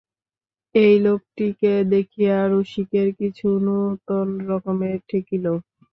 এই 0.75 0.95
লোকটিকে 0.99 1.71
দেখিয়া 1.93 2.37
রসিকের 2.47 3.07
কিছু 3.19 3.47
নূতন 3.65 4.27
রকমের 4.49 4.97
ঠেকিল। 5.09 5.45